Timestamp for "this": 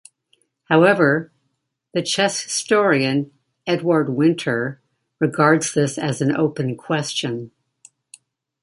5.75-5.99